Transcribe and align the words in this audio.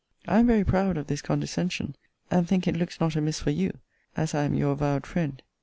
I 0.27 0.39
am 0.39 0.47
very 0.47 0.63
proud 0.63 0.97
of 0.97 1.05
this 1.05 1.21
condescension; 1.21 1.95
and 2.31 2.47
think 2.47 2.67
it 2.67 2.75
looks 2.75 2.99
not 2.99 3.15
amiss 3.15 3.39
for 3.39 3.51
you, 3.51 3.77
as 4.17 4.33
I 4.33 4.45
am 4.45 4.55
your 4.55 4.71
avowed 4.71 5.05
friend. 5.05 5.39